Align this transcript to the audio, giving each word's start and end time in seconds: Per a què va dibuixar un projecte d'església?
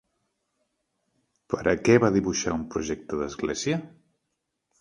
Per 1.53 1.59
a 1.73 1.75
què 1.89 1.97
va 2.05 2.11
dibuixar 2.17 2.57
un 2.57 2.65
projecte 2.77 3.23
d'església? 3.23 3.81